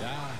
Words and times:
Yeah. 0.00 0.31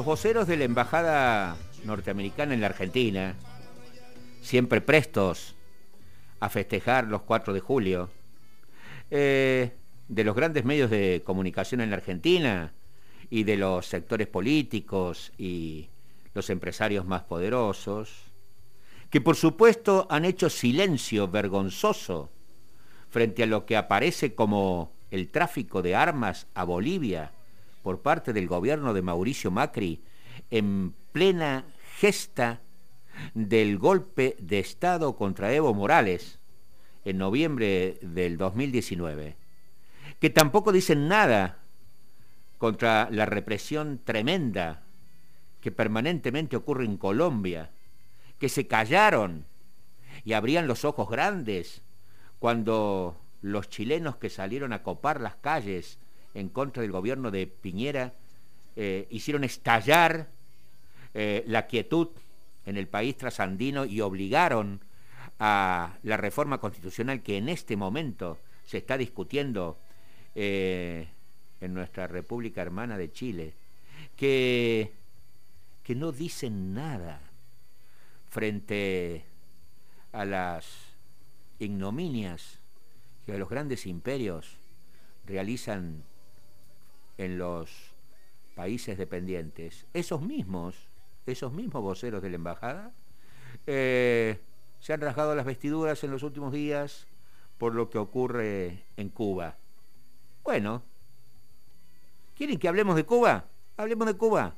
Los 0.00 0.06
voceros 0.06 0.46
de 0.46 0.56
la 0.56 0.64
Embajada 0.64 1.58
norteamericana 1.84 2.54
en 2.54 2.62
la 2.62 2.68
Argentina, 2.68 3.34
siempre 4.40 4.80
prestos 4.80 5.54
a 6.40 6.48
festejar 6.48 7.06
los 7.06 7.20
4 7.20 7.52
de 7.52 7.60
julio, 7.60 8.08
eh, 9.10 9.74
de 10.08 10.24
los 10.24 10.34
grandes 10.34 10.64
medios 10.64 10.90
de 10.90 11.20
comunicación 11.22 11.82
en 11.82 11.90
la 11.90 11.96
Argentina 11.96 12.72
y 13.28 13.44
de 13.44 13.58
los 13.58 13.84
sectores 13.84 14.26
políticos 14.26 15.32
y 15.36 15.90
los 16.32 16.48
empresarios 16.48 17.04
más 17.04 17.24
poderosos, 17.24 18.10
que 19.10 19.20
por 19.20 19.36
supuesto 19.36 20.06
han 20.08 20.24
hecho 20.24 20.48
silencio 20.48 21.28
vergonzoso 21.28 22.30
frente 23.10 23.42
a 23.42 23.46
lo 23.46 23.66
que 23.66 23.76
aparece 23.76 24.34
como 24.34 24.92
el 25.10 25.28
tráfico 25.28 25.82
de 25.82 25.94
armas 25.94 26.46
a 26.54 26.64
Bolivia 26.64 27.32
por 27.82 28.00
parte 28.00 28.32
del 28.32 28.46
gobierno 28.46 28.94
de 28.94 29.02
Mauricio 29.02 29.50
Macri 29.50 30.00
en 30.50 30.94
plena 31.12 31.64
gesta 31.98 32.60
del 33.34 33.78
golpe 33.78 34.36
de 34.38 34.58
Estado 34.58 35.16
contra 35.16 35.52
Evo 35.52 35.74
Morales 35.74 36.38
en 37.04 37.18
noviembre 37.18 37.98
del 38.02 38.36
2019, 38.36 39.36
que 40.20 40.30
tampoco 40.30 40.72
dicen 40.72 41.08
nada 41.08 41.58
contra 42.58 43.08
la 43.10 43.26
represión 43.26 44.00
tremenda 44.04 44.82
que 45.60 45.70
permanentemente 45.70 46.56
ocurre 46.56 46.84
en 46.84 46.96
Colombia, 46.96 47.70
que 48.38 48.48
se 48.48 48.66
callaron 48.66 49.44
y 50.24 50.34
abrían 50.34 50.66
los 50.66 50.84
ojos 50.84 51.08
grandes 51.08 51.80
cuando 52.38 53.16
los 53.42 53.68
chilenos 53.68 54.16
que 54.16 54.30
salieron 54.30 54.72
a 54.72 54.82
copar 54.82 55.20
las 55.20 55.36
calles 55.36 55.98
en 56.34 56.48
contra 56.48 56.82
del 56.82 56.92
gobierno 56.92 57.30
de 57.30 57.46
Piñera 57.46 58.12
eh, 58.76 59.06
hicieron 59.10 59.44
estallar 59.44 60.28
eh, 61.14 61.44
la 61.46 61.66
quietud 61.66 62.08
en 62.66 62.76
el 62.76 62.86
país 62.86 63.16
trasandino 63.16 63.84
y 63.84 64.00
obligaron 64.00 64.80
a 65.38 65.94
la 66.02 66.16
reforma 66.16 66.58
constitucional 66.58 67.22
que 67.22 67.38
en 67.38 67.48
este 67.48 67.76
momento 67.76 68.38
se 68.66 68.78
está 68.78 68.96
discutiendo 68.96 69.76
eh, 70.34 71.08
en 71.60 71.74
nuestra 71.74 72.06
República 72.06 72.62
Hermana 72.62 72.96
de 72.96 73.10
Chile, 73.10 73.52
que, 74.16 74.92
que 75.82 75.94
no 75.94 76.12
dicen 76.12 76.74
nada 76.74 77.20
frente 78.30 79.24
a 80.12 80.24
las 80.24 80.66
ignominias 81.58 82.58
que 83.26 83.36
los 83.36 83.48
grandes 83.48 83.86
imperios 83.86 84.46
realizan 85.26 86.04
en 87.20 87.36
los 87.36 87.68
países 88.54 88.96
dependientes, 88.96 89.84
esos 89.92 90.22
mismos, 90.22 90.74
esos 91.26 91.52
mismos 91.52 91.82
voceros 91.82 92.22
de 92.22 92.30
la 92.30 92.36
embajada, 92.36 92.92
eh, 93.66 94.38
se 94.80 94.94
han 94.94 95.02
rasgado 95.02 95.34
las 95.34 95.44
vestiduras 95.44 96.02
en 96.02 96.12
los 96.12 96.22
últimos 96.22 96.50
días 96.52 97.06
por 97.58 97.74
lo 97.74 97.90
que 97.90 97.98
ocurre 97.98 98.82
en 98.96 99.10
Cuba. 99.10 99.54
Bueno, 100.44 100.82
¿quieren 102.38 102.58
que 102.58 102.68
hablemos 102.68 102.96
de 102.96 103.04
Cuba? 103.04 103.44
Hablemos 103.76 104.06
de 104.06 104.14
Cuba. 104.14 104.54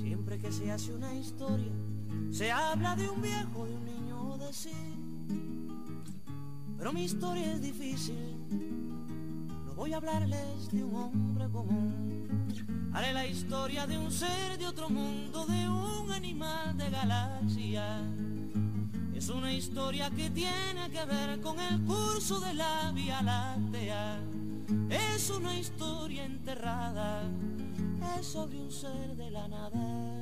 Siempre 0.00 0.38
que 0.38 0.52
se 0.52 0.70
hace 0.70 0.94
una 0.94 1.12
historia 1.14 1.81
se 2.32 2.50
habla 2.50 2.96
de 2.96 3.08
un 3.10 3.20
viejo, 3.20 3.66
de 3.66 3.74
un 3.74 3.84
niño, 3.84 4.38
de 4.38 4.52
sí. 4.52 4.70
Pero 6.78 6.92
mi 6.92 7.04
historia 7.04 7.52
es 7.52 7.60
difícil. 7.60 8.16
No 9.66 9.74
voy 9.74 9.92
a 9.92 9.98
hablarles 9.98 10.72
de 10.72 10.82
un 10.82 10.94
hombre 10.96 11.48
común. 11.50 12.90
Haré 12.94 13.12
la 13.12 13.26
historia 13.26 13.86
de 13.86 13.98
un 13.98 14.10
ser 14.10 14.58
de 14.58 14.66
otro 14.66 14.88
mundo, 14.88 15.46
de 15.46 15.68
un 15.68 16.10
animal 16.10 16.76
de 16.76 16.90
galaxia. 16.90 18.00
Es 19.14 19.28
una 19.28 19.52
historia 19.52 20.10
que 20.10 20.30
tiene 20.30 20.90
que 20.90 21.04
ver 21.04 21.40
con 21.40 21.60
el 21.60 21.80
curso 21.82 22.40
de 22.40 22.54
la 22.54 22.90
Vía 22.92 23.22
Láctea. 23.22 24.18
Es 24.90 25.30
una 25.30 25.58
historia 25.58 26.24
enterrada, 26.24 27.22
es 28.18 28.26
sobre 28.26 28.58
un 28.58 28.72
ser 28.72 29.16
de 29.16 29.30
la 29.30 29.48
nada. 29.48 30.21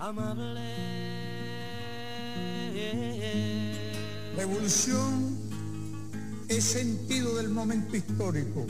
amable. 0.00 0.60
Revolución 4.36 5.36
es 6.48 6.64
sentido 6.64 7.36
del 7.36 7.50
momento 7.50 7.96
histórico. 7.96 8.66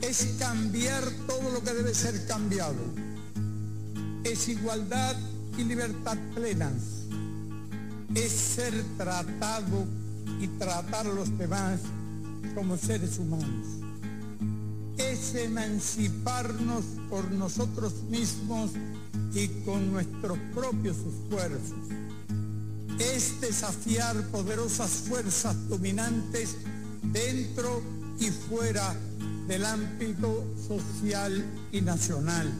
Es 0.00 0.36
cambiar 0.38 1.02
todo 1.26 1.50
lo 1.50 1.62
que 1.62 1.74
debe 1.74 1.94
ser 1.94 2.26
cambiado. 2.26 2.82
Es 4.24 4.48
igualdad 4.48 5.16
y 5.58 5.64
libertad 5.64 6.16
plenas. 6.34 7.04
Es 8.14 8.32
ser 8.32 8.72
tratado 8.96 9.86
y 10.40 10.48
tratar 10.58 11.06
a 11.06 11.12
los 11.12 11.36
demás 11.36 11.80
como 12.54 12.76
seres 12.76 13.18
humanos 13.18 13.85
es 15.16 15.34
emanciparnos 15.34 16.84
por 17.08 17.30
nosotros 17.32 17.94
mismos 18.10 18.72
y 19.32 19.48
con 19.64 19.90
nuestros 19.90 20.38
propios 20.54 20.96
esfuerzos. 20.98 21.88
Es 22.98 23.40
desafiar 23.40 24.14
poderosas 24.28 24.90
fuerzas 25.08 25.56
dominantes 25.68 26.56
dentro 27.02 27.82
y 28.20 28.26
fuera 28.26 28.94
del 29.48 29.64
ámbito 29.64 30.44
social 30.68 31.44
y 31.72 31.80
nacional. 31.80 32.52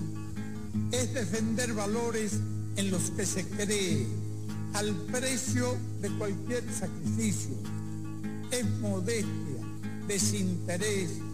Es 0.93 1.13
defender 1.13 1.75
valores 1.75 2.41
en 2.77 2.91
los 2.91 3.11
que 3.11 3.27
se 3.27 3.47
cree 3.47 4.07
al 4.73 4.95
precio 5.13 5.77
de 6.01 6.11
cualquier 6.11 6.65
sacrificio. 6.73 7.55
Es 8.51 8.65
modestia, 8.81 9.61
desinterés, 10.07 11.11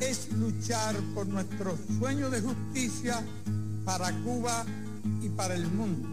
es 0.00 0.32
luchar 0.32 0.96
por 1.14 1.26
nuestro 1.26 1.76
sueño 1.98 2.30
de 2.30 2.40
justicia 2.40 3.24
para 3.84 4.12
Cuba 4.22 4.64
y 5.22 5.28
para 5.30 5.54
el 5.54 5.66
mundo. 5.66 6.08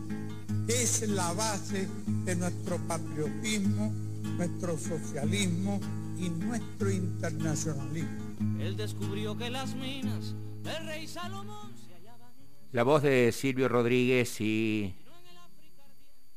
Es 0.67 1.07
la 1.07 1.31
base 1.33 1.87
de 2.23 2.35
nuestro 2.35 2.77
patriotismo, 2.87 3.91
nuestro 4.37 4.77
socialismo 4.77 5.79
y 6.17 6.29
nuestro 6.29 6.89
internacionalismo. 6.89 8.59
Él 8.59 8.75
descubrió 8.75 9.37
que 9.37 9.49
las 9.49 9.75
minas 9.75 10.33
del 10.63 10.87
rey 10.87 11.07
Salomón 11.07 11.71
se 11.77 11.93
hallaban 11.93 12.31
La 12.71 12.83
voz 12.83 13.03
de 13.03 13.31
Silvio 13.31 13.69
Rodríguez 13.69 14.41
y 14.41 14.95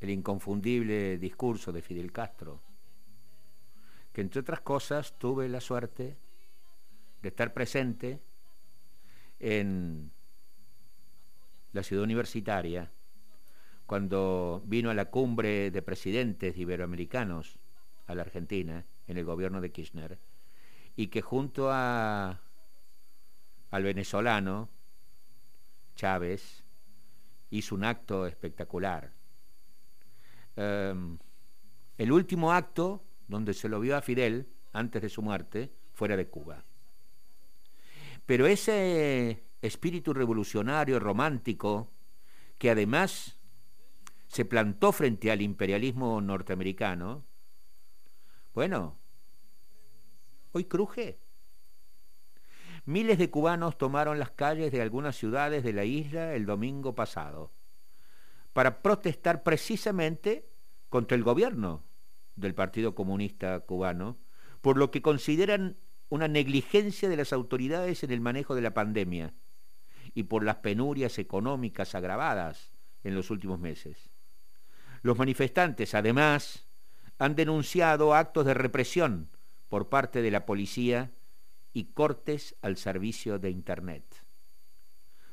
el 0.00 0.10
inconfundible 0.10 1.18
discurso 1.18 1.72
de 1.72 1.82
Fidel 1.82 2.12
Castro, 2.12 2.60
que 4.12 4.20
entre 4.20 4.40
otras 4.40 4.60
cosas 4.60 5.18
tuve 5.18 5.48
la 5.48 5.60
suerte 5.60 6.16
de 7.22 7.28
estar 7.28 7.52
presente 7.52 8.18
en 9.40 10.10
la 11.72 11.82
ciudad 11.82 12.04
universitaria 12.04 12.90
cuando 13.86 14.62
vino 14.66 14.90
a 14.90 14.94
la 14.94 15.06
cumbre 15.06 15.70
de 15.70 15.82
presidentes 15.82 16.56
iberoamericanos 16.58 17.58
a 18.06 18.14
la 18.14 18.22
Argentina 18.22 18.84
en 19.06 19.16
el 19.16 19.24
gobierno 19.24 19.60
de 19.60 19.70
Kirchner 19.70 20.18
y 20.96 21.08
que 21.08 21.22
junto 21.22 21.70
a 21.70 22.40
al 23.70 23.82
venezolano 23.82 24.68
Chávez 25.94 26.62
hizo 27.50 27.74
un 27.74 27.84
acto 27.84 28.26
espectacular 28.26 29.10
Em, 30.58 31.16
el 31.98 32.10
último 32.10 32.52
acto 32.52 33.00
donde 33.28 33.54
se 33.54 33.68
lo 33.68 33.78
vio 33.78 33.96
a 33.96 34.02
Fidel 34.02 34.48
antes 34.72 35.00
de 35.00 35.08
su 35.08 35.22
muerte 35.22 35.70
fuera 35.94 36.16
de 36.16 36.26
Cuba. 36.26 36.64
Pero 38.28 38.46
ese 38.46 39.42
espíritu 39.62 40.12
revolucionario, 40.12 41.00
romántico, 41.00 41.88
que 42.58 42.68
además 42.68 43.38
se 44.26 44.44
plantó 44.44 44.92
frente 44.92 45.30
al 45.30 45.40
imperialismo 45.40 46.20
norteamericano, 46.20 47.24
bueno, 48.52 48.98
hoy 50.52 50.64
cruje. 50.64 51.16
Miles 52.84 53.16
de 53.16 53.30
cubanos 53.30 53.78
tomaron 53.78 54.18
las 54.18 54.30
calles 54.32 54.72
de 54.72 54.82
algunas 54.82 55.16
ciudades 55.16 55.64
de 55.64 55.72
la 55.72 55.86
isla 55.86 56.34
el 56.34 56.44
domingo 56.44 56.94
pasado 56.94 57.50
para 58.52 58.82
protestar 58.82 59.42
precisamente 59.42 60.44
contra 60.90 61.16
el 61.16 61.22
gobierno 61.22 61.82
del 62.36 62.54
Partido 62.54 62.94
Comunista 62.94 63.60
Cubano, 63.60 64.18
por 64.60 64.76
lo 64.76 64.90
que 64.90 65.00
consideran 65.00 65.76
una 66.08 66.28
negligencia 66.28 67.08
de 67.08 67.16
las 67.16 67.32
autoridades 67.32 68.02
en 68.02 68.10
el 68.10 68.20
manejo 68.20 68.54
de 68.54 68.62
la 68.62 68.74
pandemia 68.74 69.32
y 70.14 70.24
por 70.24 70.44
las 70.44 70.56
penurias 70.56 71.18
económicas 71.18 71.94
agravadas 71.94 72.70
en 73.04 73.14
los 73.14 73.30
últimos 73.30 73.58
meses. 73.58 73.96
Los 75.02 75.18
manifestantes, 75.18 75.94
además, 75.94 76.64
han 77.18 77.34
denunciado 77.34 78.14
actos 78.14 78.46
de 78.46 78.54
represión 78.54 79.28
por 79.68 79.88
parte 79.88 80.22
de 80.22 80.30
la 80.30 80.46
policía 80.46 81.10
y 81.72 81.84
cortes 81.84 82.56
al 82.62 82.76
servicio 82.76 83.38
de 83.38 83.50
Internet. 83.50 84.04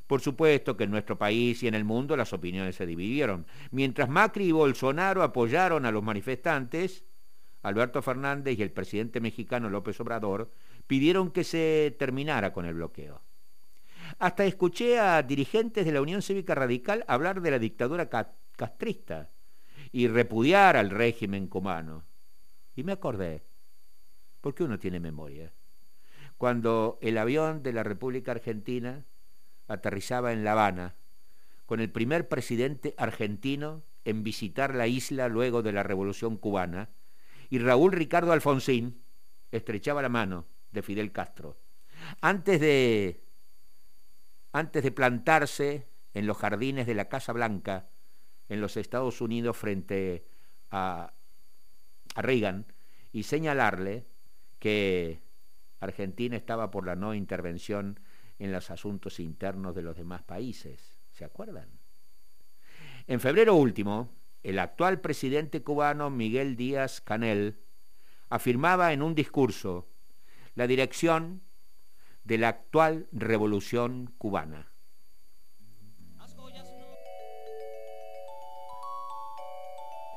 Por 0.08 0.22
supuesto 0.22 0.78
que 0.78 0.84
en 0.84 0.92
nuestro 0.92 1.18
país 1.18 1.64
y 1.64 1.68
en 1.68 1.74
el 1.74 1.84
mundo 1.84 2.16
las 2.16 2.34
opiniones 2.34 2.76
se 2.76 2.86
dividieron. 2.86 3.48
Mientras 3.72 4.08
Macri 4.08 4.46
y 4.46 4.52
Bolsonaro 4.52 5.24
apoyaron 5.24 5.86
a 5.86 5.92
los 5.92 6.04
manifestantes, 6.04 7.04
Alberto 7.64 8.04
Fernández 8.04 8.60
y 8.60 8.62
el 8.62 8.72
presidente 8.72 9.20
mexicano 9.20 9.70
López 9.70 10.00
Obrador 10.00 10.52
pidieron 10.88 11.32
que 11.32 11.44
se 11.44 11.96
terminara 11.98 12.54
con 12.54 12.66
el 12.66 12.76
bloqueo. 12.76 13.22
Hasta 14.20 14.46
escuché 14.46 15.00
a 15.00 15.22
dirigentes 15.24 15.86
de 15.86 15.92
la 15.92 16.02
Unión 16.02 16.22
Cívica 16.22 16.56
Radical 16.56 17.04
hablar 17.08 17.42
de 17.42 17.52
la 17.52 17.60
dictadura 17.60 18.10
castrista 18.56 19.30
y 19.92 20.08
repudiar 20.08 20.78
al 20.78 20.90
régimen 20.90 21.48
cubano. 21.48 22.04
Y 22.76 22.84
me 22.84 22.94
acordé, 22.94 23.44
porque 24.42 24.64
uno 24.64 24.80
tiene 24.80 25.00
memoria, 25.00 25.52
cuando 26.38 27.00
el 27.02 27.18
avión 27.18 27.64
de 27.64 27.74
la 27.74 27.84
República 27.84 28.32
Argentina 28.32 29.04
aterrizaba 29.68 30.34
en 30.34 30.44
La 30.44 30.52
Habana, 30.52 30.96
con 31.66 31.80
el 31.80 31.90
primer 31.90 32.28
presidente 32.28 32.94
argentino 32.98 33.82
en 34.04 34.24
visitar 34.24 34.76
la 34.76 34.86
isla 34.88 35.30
luego 35.30 35.64
de 35.64 35.72
la 35.72 35.82
Revolución 35.82 36.38
cubana, 36.38 36.90
y 37.50 37.60
Raúl 37.60 37.92
Ricardo 37.92 38.34
Alfonsín 38.34 39.02
estrechaba 39.52 40.02
la 40.02 40.10
mano 40.10 40.46
de 40.76 40.84
Fidel 40.84 41.12
Castro. 41.12 41.58
Antes 42.22 42.62
de, 42.62 43.24
antes 44.52 44.84
de 44.84 44.92
plantarse 44.92 45.88
en 46.14 46.28
los 46.28 46.38
jardines 46.38 46.86
de 46.86 46.94
la 46.94 47.10
Casa 47.10 47.34
Blanca 47.34 47.90
en 48.48 48.62
los 48.62 48.78
Estados 48.78 49.22
Unidos 49.22 49.58
frente 49.58 50.26
a, 50.70 51.14
a 52.14 52.22
Reagan 52.22 52.66
y 53.12 53.24
señalarle 53.24 54.06
que 54.60 55.22
Argentina 55.80 56.36
estaba 56.36 56.70
por 56.70 56.86
la 56.86 56.96
no 56.96 57.16
intervención 57.16 58.00
en 58.40 58.52
los 58.52 58.70
asuntos 58.70 59.20
internos 59.20 59.76
de 59.76 59.82
los 59.82 59.96
demás 59.96 60.22
países. 60.24 61.00
¿Se 61.12 61.26
acuerdan? 61.26 61.70
En 63.08 63.20
febrero 63.20 63.56
último, 63.56 64.10
el 64.44 64.60
actual 64.60 65.00
presidente 65.00 65.64
cubano 65.64 66.10
Miguel 66.10 66.56
Díaz 66.56 67.02
Canel 67.02 67.60
afirmaba 68.30 68.94
en 68.94 69.02
un 69.02 69.16
discurso 69.16 69.88
la 70.56 70.68
dirección 70.68 71.42
de 72.24 72.38
la 72.38 72.50
actual 72.50 73.08
revolución 73.12 74.14
cubana. 74.18 74.72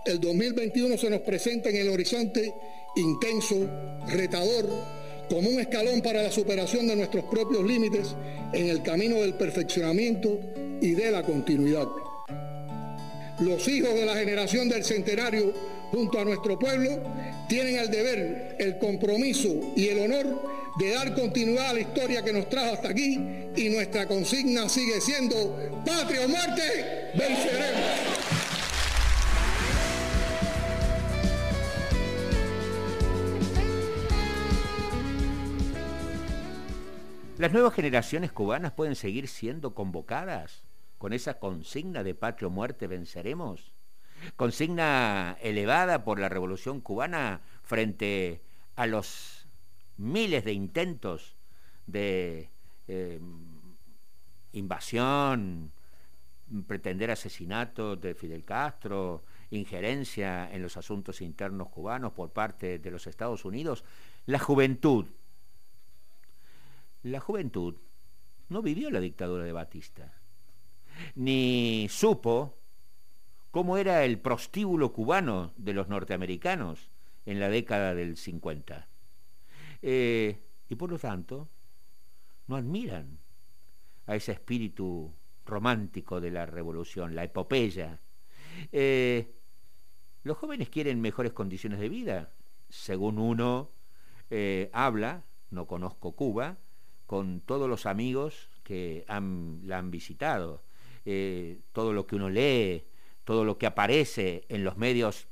El 0.07 0.21
2021 0.21 0.97
se 0.97 1.11
nos 1.11 1.21
presenta 1.21 1.69
en 1.69 1.77
el 1.77 1.91
horizonte 1.91 2.55
intenso, 2.97 3.69
retador, 4.09 4.67
como 5.29 5.51
un 5.51 5.61
escalón 5.61 6.01
para 6.01 6.23
la 6.23 6.31
superación 6.31 6.87
de 6.87 6.97
nuestros 6.97 7.25
propios 7.25 7.63
límites 7.63 8.17
en 8.55 8.69
el 8.69 8.83
camino 8.83 9.17
del 9.17 9.35
perfeccionamiento 9.35 10.41
y 10.81 10.95
de 10.95 11.11
la 11.11 11.23
continuidad. 11.23 11.87
Los 13.41 13.69
hijos 13.69 13.95
de 13.95 14.07
la 14.07 14.15
generación 14.15 14.69
del 14.71 14.83
centenario 14.83 15.53
junto 15.91 16.21
a 16.21 16.25
nuestro 16.25 16.59
pueblo 16.59 16.91
tienen 17.49 17.77
el 17.77 17.91
deber, 17.91 18.57
el 18.59 18.79
compromiso 18.79 19.49
y 19.75 19.89
el 19.89 19.99
honor 20.01 20.27
de 20.79 20.91
dar 20.93 21.15
continuidad 21.15 21.71
a 21.71 21.73
la 21.75 21.81
historia 21.81 22.23
que 22.23 22.33
nos 22.33 22.49
trajo 22.49 22.75
hasta 22.75 22.89
aquí 22.89 23.19
y 23.57 23.69
nuestra 23.71 24.07
consigna 24.07 24.69
sigue 24.69 25.01
siendo 25.01 25.35
patria 25.85 26.25
o 26.25 26.29
muerte, 26.29 27.11
venceremos. 27.15 28.29
Las 37.39 37.53
nuevas 37.53 37.73
generaciones 37.73 38.33
cubanas 38.33 38.73
pueden 38.73 38.97
seguir 38.97 39.29
siendo 39.29 39.73
convocadas 39.73 40.63
con 40.99 41.13
esa 41.13 41.39
consigna 41.39 42.03
de 42.03 42.15
patria 42.17 42.49
o 42.49 42.51
muerte 42.51 42.89
venceremos. 42.89 43.78
Consigna 44.37 45.37
elevada 45.41 46.05
por 46.05 46.19
la 46.19 46.29
revolución 46.29 46.81
cubana 46.81 47.41
frente 47.65 48.41
a 48.77 48.87
los 48.87 49.47
miles 49.97 50.45
de 50.45 50.53
intentos 50.53 51.35
de 51.87 52.49
eh, 52.87 53.21
invasión, 54.53 55.71
pretender 56.67 57.11
asesinato 57.11 57.97
de 57.97 58.15
Fidel 58.15 58.45
Castro, 58.45 59.23
injerencia 59.51 60.53
en 60.53 60.63
los 60.63 60.77
asuntos 60.77 61.21
internos 61.21 61.69
cubanos 61.69 62.13
por 62.13 62.31
parte 62.31 62.79
de 62.79 62.91
los 62.91 63.07
Estados 63.07 63.45
Unidos, 63.45 63.85
la 64.27 64.39
juventud. 64.39 65.07
La 67.03 67.21
juventud 67.21 67.75
no 68.49 68.63
vivió 68.63 68.91
la 68.91 69.01
dictadura 69.01 69.45
de 69.45 69.53
Batista, 69.53 70.13
ni 71.15 71.87
supo 71.91 72.58
cómo 73.51 73.77
era 73.77 74.05
el 74.05 74.19
prostíbulo 74.19 74.93
cubano 74.93 75.53
de 75.57 75.73
los 75.73 75.89
norteamericanos 75.89 76.91
en 77.27 77.41
la 77.41 77.49
década 77.49 77.95
del 77.95 78.17
50. 78.17 78.87
Eh, 79.83 80.39
y 80.69 80.75
por 80.75 80.91
lo 80.91 80.99
tanto, 80.99 81.49
no 82.47 82.57
admiran 82.57 83.19
a 84.07 84.17
ese 84.17 84.33
espíritu 84.33 85.13
romántico 85.45 86.21
de 86.21 86.31
la 86.31 86.47
revolución, 86.47 87.15
la 87.15 87.25
epopeya. 87.25 87.99
Eh, 88.73 89.31
los 90.25 90.37
jóvenes 90.37 90.69
quieren 90.69 91.01
mejores 91.01 91.33
condiciones 91.33 91.81
de 91.81 91.89
vida, 91.89 92.31
según 92.69 93.19
uno 93.19 93.71
eh, 94.31 94.69
habla, 94.73 95.23
no 95.51 95.67
conozco 95.67 96.13
Cuba, 96.13 96.57
con 97.07 97.41
todos 97.41 97.69
los 97.69 97.87
amigos 97.87 98.49
que 98.63 99.05
la 99.09 99.79
han 99.79 99.91
visitado, 99.91 100.63
todo 101.73 101.95
lo 101.95 102.07
que 102.07 102.17
uno 102.17 102.29
lee, 102.29 102.85
todo 103.29 103.45
lo 103.45 103.59
que 103.59 103.67
aparece 103.67 104.47
en 104.49 104.65
los 104.65 104.79
medios 104.79 105.29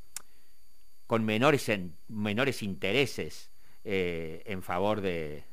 con 1.07 1.25
menores, 1.25 1.73
menores 2.09 2.63
intereses 2.63 3.51
eh, 3.85 4.43
en 4.45 4.63
favor 4.63 5.01
de, 5.01 5.45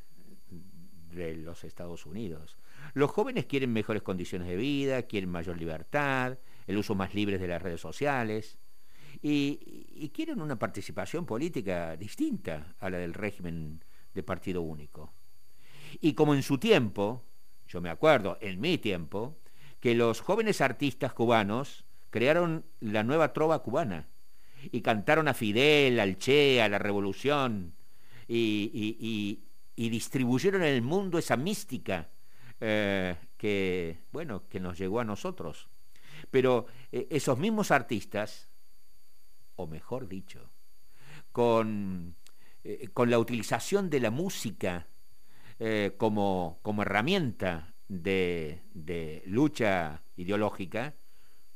los 1.14 1.64
Estados 1.64 2.06
Unidos. 2.06 2.58
Los 2.96 3.12
jóvenes 3.12 3.46
quieren 3.46 3.72
mejores 3.72 4.04
condiciones 4.04 4.50
de 4.50 4.58
vida, 4.58 5.04
quieren 5.04 5.30
mayor 5.30 5.58
libertad, 5.58 6.38
el 6.68 6.78
uso 6.78 6.96
más 6.96 7.14
libre 7.14 7.38
de 7.38 7.48
las 7.48 7.62
redes 7.62 7.80
sociales 7.80 8.58
y, 9.22 9.88
y, 9.96 10.10
quieren 10.10 10.42
una 10.42 10.60
participación 10.60 11.26
política 11.26 11.96
distinta 11.96 12.76
a 12.78 12.90
la 12.90 12.98
del 12.98 13.14
régimen 13.14 13.82
de 14.14 14.22
partido 14.22 14.64
único. 14.64 15.14
Y 16.02 16.12
como 16.12 16.36
en 16.36 16.44
su 16.44 16.58
tiempo, 16.58 17.24
yo 17.70 17.80
me 17.80 17.90
acuerdo, 17.90 18.38
en 18.42 18.60
mi 18.60 18.78
tiempo, 18.80 19.38
que 19.80 19.96
los 19.96 20.20
jóvenes 20.20 20.60
artistas 20.60 21.14
cubanos 21.14 21.86
crearon 22.14 22.64
la 22.80 23.02
nueva 23.02 23.34
trova 23.34 23.64
cubana 23.64 24.06
y 24.72 24.82
cantaron 24.82 25.28
a 25.28 25.34
Fidel, 25.34 26.00
al 26.00 26.20
Che, 26.20 26.62
a 26.62 26.70
la 26.70 26.78
revolución 26.78 27.74
y, 28.28 29.40
distribuyeron 29.76 30.62
en 30.62 30.76
el 30.76 30.84
mundo 30.84 31.18
esa 31.18 31.38
mística 31.38 32.10
eh, 32.62 33.16
que, 33.36 33.98
bueno, 34.12 34.44
que 34.48 34.60
nos 34.60 34.78
llegó 34.78 35.00
a 35.00 35.04
nosotros. 35.04 35.68
Pero 36.30 36.68
eh, 36.92 37.08
esos 37.10 37.40
mismos 37.40 37.72
artistas, 37.72 38.48
o 39.56 39.66
mejor 39.66 40.08
dicho, 40.08 40.52
con, 41.32 42.14
eh, 42.64 42.90
con 42.94 43.10
la 43.10 43.18
utilización 43.18 43.90
de 43.90 44.00
la 44.00 44.12
música 44.12 44.86
como, 45.98 46.60
como 46.62 46.82
herramienta 46.82 47.74
de, 47.88 48.62
de 48.74 49.24
lucha 49.26 50.02
ideológica, 50.18 50.94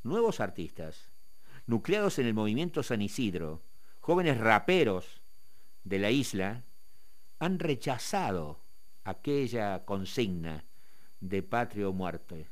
nuevos 0.07 0.39
artistas, 0.39 1.09
nucleados 1.67 2.17
en 2.19 2.27
el 2.27 2.33
movimiento 2.33 2.81
San 2.81 3.01
Isidro, 3.01 3.61
jóvenes 3.99 4.37
raperos 4.37 5.21
de 5.83 5.99
la 5.99 6.11
isla, 6.11 6.63
han 7.39 7.59
rechazado 7.59 8.59
aquella 9.03 9.85
consigna 9.85 10.63
de 11.19 11.43
patria 11.43 11.89
o 11.89 11.93
muerte. 11.93 12.47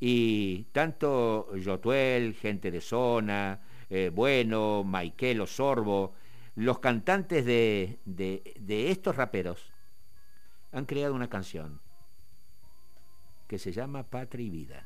Y 0.00 0.64
tanto 0.72 1.54
Yotuel, 1.56 2.34
gente 2.34 2.70
de 2.70 2.80
zona, 2.80 3.60
eh, 3.90 4.10
Bueno, 4.14 4.84
Maiquelo, 4.84 5.46
Sorbo, 5.46 6.14
los 6.56 6.78
cantantes 6.78 7.44
de, 7.44 7.98
de 8.04 8.90
estos 8.90 9.16
raperos 9.16 9.70
han 10.72 10.84
creado 10.84 11.14
una 11.14 11.28
canción 11.28 11.80
que 13.46 13.58
se 13.58 13.72
llama 13.72 14.02
Patria 14.02 14.46
y 14.46 14.50
Vida. 14.50 14.84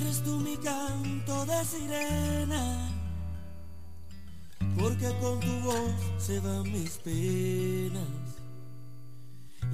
Eres 0.00 0.22
tú 0.22 0.38
mi 0.40 0.56
canto 0.56 1.46
de 1.46 1.64
sirena, 1.64 2.90
porque 4.78 5.08
con 5.20 5.40
tu 5.40 5.60
voz 5.60 5.92
se 6.18 6.40
van 6.40 6.70
mis 6.72 6.98
penas. 6.98 8.08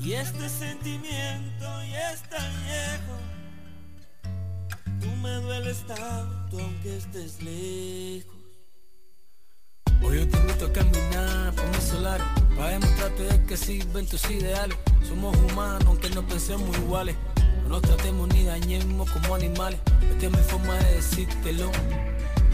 Y 0.00 0.12
este 0.12 0.49
sentimiento 0.49 1.64
ya 1.90 2.12
es 2.12 2.23
tan 2.28 2.52
viejo, 2.64 3.16
tú 5.00 5.16
me 5.23 5.30
dueles 5.30 5.87
tanto 5.87 6.59
aunque 6.59 6.97
estés 6.97 7.42
lejos. 7.42 8.37
Hoy 10.02 10.18
yo 10.18 10.28
te 10.28 10.37
invito 10.38 10.66
a 10.66 10.73
caminar 10.73 11.54
por 11.54 11.66
mi 11.68 11.80
solar 11.80 12.21
Para 12.54 12.68
demostrarte 12.73 13.45
que 13.47 13.56
sirven 13.56 14.06
tus 14.06 14.30
ideales 14.30 14.76
Somos 15.09 15.35
humanos 15.38 15.85
aunque 15.87 16.11
no 16.11 16.23
pensemos 16.28 16.76
iguales 16.76 17.16
no 17.66 17.73
nos 17.73 17.82
tratemos 17.82 18.28
ni 18.28 18.44
dañemos 18.44 19.11
como 19.11 19.35
animales. 19.35 19.80
Esta 20.11 20.26
es 20.26 20.32
mi 20.32 20.38
forma 20.38 20.75
de 20.75 20.94
decírtelo. 20.94 21.70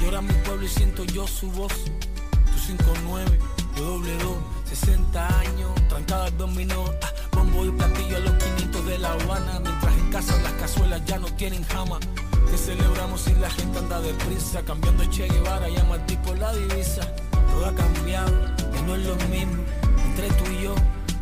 Llora 0.00 0.22
mi 0.22 0.32
pueblo 0.44 0.64
y 0.64 0.68
siento 0.68 1.04
yo 1.04 1.26
su 1.26 1.50
voz. 1.50 1.72
Tu 2.50 2.58
59, 2.58 3.38
yo 3.76 3.84
doble 3.84 4.16
2, 4.16 4.36
60 4.64 5.40
años, 5.40 5.70
trancada 5.88 6.24
al 6.26 6.36
dominó. 6.38 6.84
Ah, 7.02 7.12
bombo 7.32 7.66
y 7.66 7.70
platillo 7.72 8.16
a 8.16 8.20
los 8.20 8.32
500 8.32 8.86
de 8.86 8.98
La 8.98 9.12
Habana. 9.12 9.60
Mientras 9.60 9.96
en 9.98 10.10
casa 10.10 10.42
las 10.42 10.52
cazuelas 10.54 11.04
ya 11.04 11.18
no 11.18 11.26
tienen 11.34 11.62
jama. 11.64 12.00
Que 12.50 12.56
celebramos 12.56 13.20
si 13.20 13.34
la 13.34 13.50
gente 13.50 13.78
anda 13.78 14.00
deprisa. 14.00 14.62
Cambiando 14.62 15.04
Che 15.10 15.28
Guevara, 15.28 15.68
llama 15.68 15.96
al 15.96 16.06
tipo 16.06 16.34
la 16.34 16.54
divisa. 16.54 17.02
Todo 17.50 17.66
ha 17.66 17.74
cambiado, 17.74 18.32
que 18.72 18.82
no 18.82 18.94
es 18.94 19.06
lo 19.06 19.16
mismo. 19.28 19.62
Entre 20.06 20.28
tú 20.28 20.50
y 20.50 20.62
yo 20.64 20.74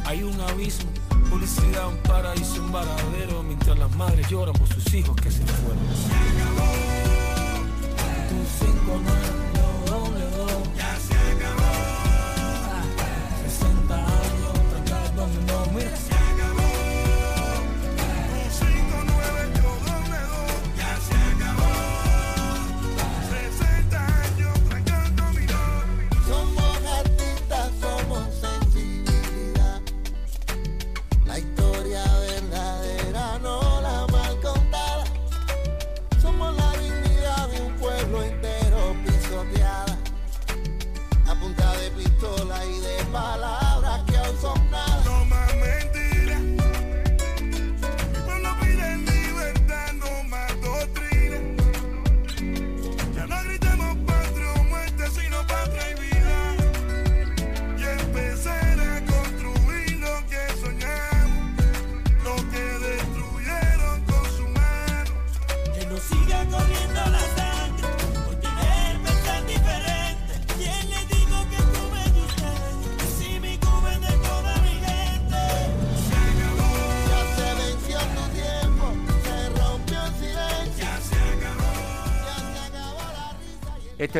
hay 0.05 0.23
un 0.23 0.41
abismo. 0.41 0.91
Publicidad, 1.29 1.87
un 1.87 1.97
paraíso, 1.99 2.61
un 2.61 2.73
varadero, 2.73 3.45
las 3.81 3.97
madres 3.97 4.29
lloran 4.29 4.55
por 4.55 4.69
sus 4.69 4.93
hijos 4.93 5.17
que 5.17 5.31
se 5.31 5.43
fueron. 5.47 5.81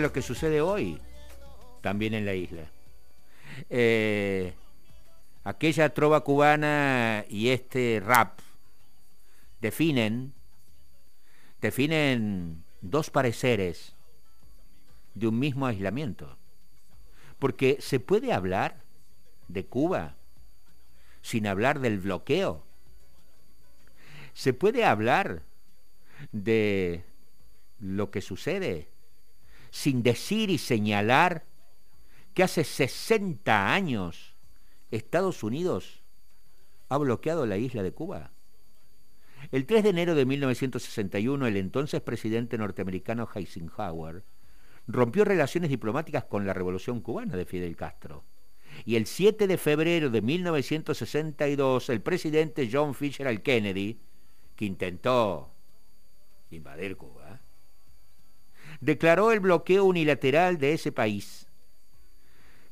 Lo 0.01 0.13
que 0.13 0.23
sucede 0.23 0.61
hoy, 0.61 1.01
también 1.81 2.15
en 2.15 2.27
la 2.27 2.35
isla. 2.35 2.65
Eh, 3.69 4.53
aquella 5.45 5.93
trova 5.93 6.23
cubana 6.23 7.25
y 7.29 7.49
este 7.49 8.03
rap 8.05 8.39
definen, 9.61 10.33
definen 11.61 12.63
dos 12.81 13.11
pareceres 13.11 13.93
de 15.15 15.29
un 15.29 15.39
mismo 15.39 15.67
aislamiento. 15.67 16.37
Porque 17.39 17.79
se 17.81 18.01
puede 18.01 18.33
hablar 18.33 18.77
de 19.49 19.65
Cuba 19.65 20.15
sin 21.23 21.47
hablar 21.47 21.81
del 21.81 21.99
bloqueo. 21.99 22.63
Se 24.35 24.53
puede 24.53 24.85
hablar 24.85 25.43
de 26.33 27.03
lo 27.81 28.11
que 28.11 28.21
sucede 28.21 28.90
sin 29.71 30.03
decir 30.03 30.51
y 30.51 30.59
señalar 30.59 31.45
que 32.35 32.43
hace 32.43 32.65
60 32.65 33.73
años 33.73 34.35
Estados 34.91 35.43
Unidos 35.43 36.01
ha 36.89 36.99
bloqueado 36.99 37.47
la 37.47 37.57
isla 37.57 37.83
de 37.83 37.93
Cuba? 37.93 38.31
El 39.53 39.67
3 39.67 39.83
de 39.83 39.91
enero 39.91 40.15
de 40.15 40.27
1961, 40.27 41.47
el 41.47 41.57
entonces 41.57 42.01
presidente 42.01 42.59
norteamericano 42.59 43.29
Eisenhower 43.35 44.23
rompió 44.87 45.25
relaciones 45.25 45.71
diplomáticas 45.71 46.25
con 46.25 46.47
la 46.47 46.53
Revolución 46.53 47.01
Cubana 47.01 47.37
de 47.37 47.47
Fidel 47.47 47.77
Castro. 47.77 48.25
Y 48.85 48.97
el 48.97 49.07
7 49.07 49.47
de 49.47 49.59
febrero 49.59 50.11
de 50.11 50.23
1962, 50.23 51.89
el 51.89 52.01
presidente 52.01 52.69
John 52.71 52.95
Fitzgerald 52.95 53.43
Kennedy, 53.43 53.99
que 54.57 54.65
intentó 54.65 55.51
invadir 56.51 56.97
Cuba, 56.97 57.20
declaró 58.81 59.33
el 59.33 59.41
bloqueo 59.41 59.85
unilateral 59.85 60.59
de 60.59 60.73
ese 60.73 60.93
país. 60.93 61.47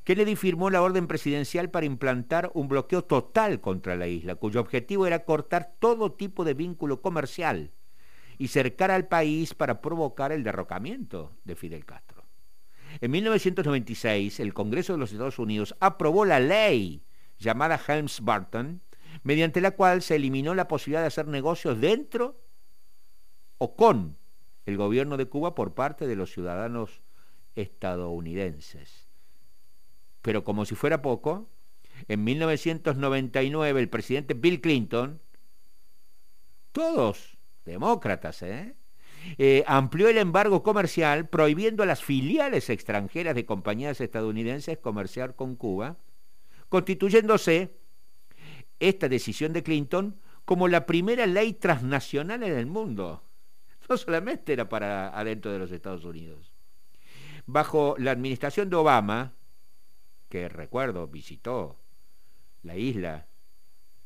Kennedy 0.04 0.36
firmó 0.36 0.70
la 0.70 0.80
orden 0.80 1.06
presidencial 1.06 1.70
para 1.70 1.84
implantar 1.84 2.50
un 2.54 2.66
bloqueo 2.66 3.04
total 3.04 3.60
contra 3.60 3.94
la 3.94 4.08
isla, 4.08 4.36
cuyo 4.36 4.60
objetivo 4.60 5.06
era 5.06 5.24
cortar 5.24 5.74
todo 5.78 6.12
tipo 6.12 6.44
de 6.44 6.54
vínculo 6.54 7.02
comercial 7.02 7.72
y 8.38 8.48
cercar 8.48 8.90
al 8.90 9.06
país 9.06 9.52
para 9.52 9.82
provocar 9.82 10.32
el 10.32 10.44
derrocamiento 10.44 11.36
de 11.44 11.56
Fidel 11.56 11.84
Castro. 11.84 12.24
En 13.02 13.10
1996, 13.10 14.40
el 14.40 14.54
Congreso 14.54 14.94
de 14.94 14.98
los 14.98 15.12
Estados 15.12 15.38
Unidos 15.38 15.76
aprobó 15.78 16.24
la 16.24 16.40
ley 16.40 17.02
llamada 17.38 17.78
Helms-Burton, 17.78 18.80
mediante 19.22 19.60
la 19.60 19.72
cual 19.72 20.00
se 20.00 20.16
eliminó 20.16 20.54
la 20.54 20.68
posibilidad 20.68 21.02
de 21.02 21.08
hacer 21.08 21.26
negocios 21.26 21.80
dentro 21.80 22.40
o 23.58 23.76
con 23.76 24.16
el 24.68 24.76
gobierno 24.76 25.16
de 25.16 25.24
Cuba 25.24 25.54
por 25.54 25.72
parte 25.72 26.06
de 26.06 26.14
los 26.14 26.30
ciudadanos 26.30 27.00
estadounidenses. 27.54 29.08
Pero 30.20 30.44
como 30.44 30.66
si 30.66 30.74
fuera 30.74 31.00
poco, 31.00 31.48
en 32.06 32.22
1999 32.22 33.80
el 33.80 33.88
presidente 33.88 34.34
Bill 34.34 34.60
Clinton, 34.60 35.22
todos 36.72 37.38
demócratas, 37.64 38.42
¿eh? 38.42 38.76
¿eh? 39.38 39.64
amplió 39.66 40.10
el 40.10 40.18
embargo 40.18 40.62
comercial 40.62 41.30
prohibiendo 41.30 41.82
a 41.82 41.86
las 41.86 42.04
filiales 42.04 42.68
extranjeras 42.68 43.34
de 43.34 43.46
compañías 43.46 44.02
estadounidenses 44.02 44.76
comerciar 44.76 45.34
con 45.34 45.56
Cuba, 45.56 45.96
constituyéndose 46.68 47.74
esta 48.80 49.08
decisión 49.08 49.54
de 49.54 49.62
Clinton 49.62 50.20
como 50.44 50.68
la 50.68 50.84
primera 50.84 51.24
ley 51.24 51.54
transnacional 51.54 52.42
en 52.42 52.52
el 52.52 52.66
mundo. 52.66 53.27
No 53.88 53.96
solamente 53.96 54.52
era 54.52 54.68
para 54.68 55.18
adentro 55.18 55.50
de 55.50 55.58
los 55.58 55.70
Estados 55.70 56.04
Unidos. 56.04 56.52
Bajo 57.46 57.94
la 57.98 58.10
administración 58.10 58.68
de 58.68 58.76
Obama, 58.76 59.32
que 60.28 60.48
recuerdo 60.48 61.06
visitó 61.06 61.78
la 62.62 62.76
isla 62.76 63.26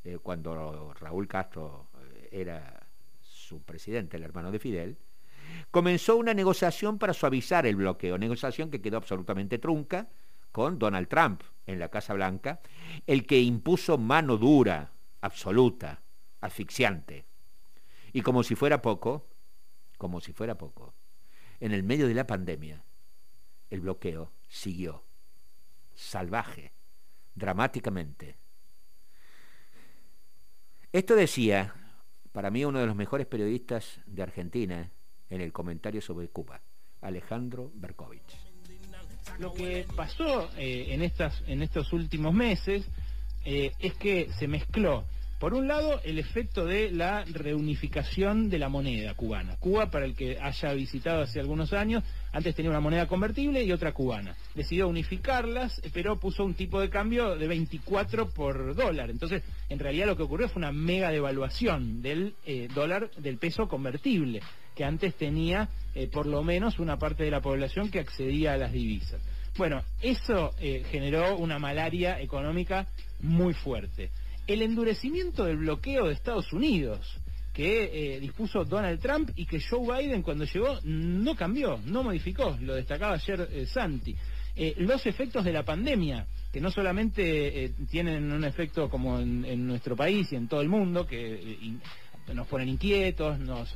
eh, 0.05 0.19
cuando 0.23 0.95
Raúl 0.95 1.27
Castro 1.27 1.89
eh, 2.01 2.29
era 2.33 2.87
su 3.21 3.63
presidente, 3.63 4.17
el 4.17 4.23
hermano 4.23 4.53
de 4.53 4.59
Fidel, 4.59 4.99
comenzó 5.71 6.17
una 6.17 6.35
negociación 6.35 6.99
para 6.99 7.13
suavizar 7.13 7.67
el 7.67 7.77
bloqueo, 7.77 8.19
negociación 8.19 8.71
que 8.71 8.81
quedó 8.81 8.97
absolutamente 8.99 9.59
trunca 9.59 10.09
con 10.53 10.79
Donald 10.79 11.09
Trump 11.09 11.43
en 11.67 11.79
la 11.79 11.89
Casa 11.89 12.15
Blanca, 12.15 12.61
el 13.07 13.27
que 13.27 13.41
impuso 13.41 13.99
mano 13.99 14.37
dura, 14.37 14.93
absoluta, 15.21 16.03
asfixiante. 16.41 17.25
Y 18.13 18.21
como 18.23 18.43
si 18.43 18.55
fuera 18.55 18.83
poco, 18.83 19.27
como 20.03 20.21
si 20.21 20.33
fuera 20.33 20.59
poco, 20.59 20.97
en 21.61 21.71
el 21.71 21.85
medio 21.85 22.09
de 22.09 22.15
la 22.15 22.27
pandemia, 22.27 22.83
el 23.71 23.83
bloqueo 23.83 24.33
siguió, 24.49 25.05
salvaje, 25.95 26.73
dramáticamente. 27.37 28.37
Esto 30.91 31.15
decía, 31.15 31.73
para 32.33 32.51
mí, 32.51 32.65
uno 32.65 32.81
de 32.81 32.87
los 32.87 32.97
mejores 32.97 33.29
periodistas 33.29 34.01
de 34.07 34.25
Argentina 34.25 34.91
en 35.31 35.41
el 35.41 35.53
comentario 35.53 36.03
sobre 36.03 36.27
Cuba, 36.27 36.61
Alejandro 37.01 37.71
Berkovich. 37.73 38.37
Lo 39.39 39.55
que 39.55 39.87
pasó 39.95 40.51
eh, 40.57 40.89
en, 41.47 41.63
estos 41.63 41.93
últimos 41.93 42.35
meses 42.35 42.85
eh, 43.45 43.71
es 43.79 43.95
que 43.95 44.33
se 44.33 44.49
mezcló 44.49 45.05
por 45.43 45.55
un 45.55 45.67
lado, 45.67 46.01
el 46.05 46.21
efecto 46.21 46.67
de 46.67 46.93
la 46.93 47.25
reunificación 47.25 48.49
de 48.49 48.61
la 48.61 48.69
moneda 48.69 49.15
cubana. 49.15 49.57
Cuba, 49.57 49.91
para 49.91 50.05
el 50.05 50.15
que 50.15 50.39
haya 50.41 50.73
visitado 50.73 51.23
hace 51.23 51.41
algunos 51.41 51.73
años, 51.73 52.05
antes 52.33 52.55
tenía 52.55 52.71
una 52.71 52.79
moneda 52.79 53.09
convertible 53.09 53.65
y 53.65 53.73
otra 53.73 53.91
cubana. 53.91 54.37
Decidió 54.55 54.87
unificarlas, 54.87 55.83
pero 55.93 56.21
puso 56.21 56.45
un 56.45 56.55
tipo 56.55 56.81
de 56.81 56.91
cambio 56.91 57.35
de 57.35 57.49
24 57.49 58.29
por 58.29 58.77
dólar. 58.77 59.11
Entonces, 59.11 59.43
en 59.69 59.81
realidad 59.81 60.07
lo 60.07 60.17
que 60.17 60.23
ocurrió 60.23 60.49
fue 60.49 60.61
una 60.61 60.71
mega 60.71 61.11
devaluación 61.11 62.03
del 62.03 62.37
eh, 62.47 62.69
dólar, 62.73 63.11
del 63.17 63.39
peso 63.39 63.67
convertible, 63.67 64.43
que 64.77 64.85
antes 64.85 65.17
tenía 65.17 65.69
eh, 65.97 66.07
por 66.07 66.27
lo 66.27 66.45
menos 66.45 66.79
una 66.79 67.01
parte 67.01 67.25
de 67.25 67.33
la 67.33 67.41
población 67.41 67.91
que 67.91 67.99
accedía 67.99 68.53
a 68.53 68.59
las 68.59 68.71
divisas. 68.71 69.21
Bueno, 69.57 69.83
eso 70.01 70.53
eh, 70.61 70.85
generó 70.89 71.37
una 71.37 71.59
malaria 71.59 72.21
económica 72.21 72.87
muy 73.19 73.55
fuerte 73.55 74.11
el 74.47 74.63
endurecimiento 74.63 75.45
del 75.45 75.59
bloqueo 75.59 76.07
de 76.07 76.15
Estados 76.15 76.53
Unidos 76.53 77.23
que 77.53 78.15
eh, 78.15 78.21
dispuso 78.21 78.65
Donald 78.65 79.01
Trump 79.01 79.31
y 79.37 79.45
que 79.45 79.61
Joe 79.61 80.03
Biden 80.03 80.23
cuando 80.23 80.45
llegó 80.45 80.79
no 80.85 81.37
cambió, 81.37 81.79
no 81.85 82.03
modificó, 82.03 82.57
lo 82.61 82.75
destacaba 82.75 83.15
ayer 83.15 83.49
eh, 83.53 83.67
Santi. 83.67 84.17
Eh, 84.55 84.75
los 84.79 85.07
efectos 85.07 85.45
de 85.45 85.53
la 85.53 85.63
pandemia, 85.63 86.27
que 86.53 86.61
no 86.61 86.71
solamente 86.71 87.73
tienen 87.91 88.31
un 88.31 88.45
efecto 88.45 88.91
como 88.91 89.19
en, 89.19 89.67
nuestro 89.67 89.97
país 89.97 90.31
y 90.33 90.37
en 90.37 90.47
todo 90.47 90.61
el 90.61 90.69
mundo, 90.69 91.07
que 91.07 91.79
nos 92.35 92.47
ponen 92.49 92.69
inquietos, 92.69 93.39
nos 93.39 93.75